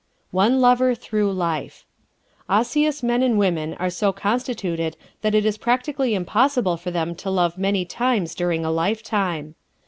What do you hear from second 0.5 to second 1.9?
Lover Through Life¶